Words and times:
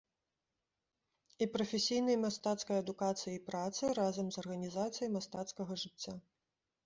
І 1.45 1.47
прафесійнай 1.55 2.17
мастацкай 2.23 2.81
адукацыі 2.83 3.33
і 3.39 3.43
працы, 3.49 3.83
разам 3.99 4.25
з 4.37 4.45
арганізацыяй 4.45 5.11
мастацкага 5.19 5.73
жыцця. 5.83 6.13